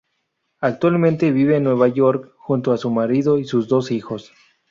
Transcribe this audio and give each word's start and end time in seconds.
Actualmente, 0.61 1.29
vive 1.29 1.57
en 1.57 1.63
Nueva 1.63 1.87
York 1.87 2.33
junto 2.39 2.71
a 2.71 2.79
su 2.79 2.89
marido 2.89 3.37
y 3.37 3.45
sus 3.45 3.67
dos 3.67 3.91
hijos. 3.91 4.33